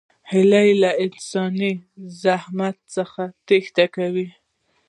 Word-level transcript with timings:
هیلۍ 0.31 0.69
له 0.83 0.91
انساني 1.05 1.71
مزاحمت 2.01 2.77
څخه 2.95 3.23
تېښته 3.47 3.85
کوي 3.95 4.27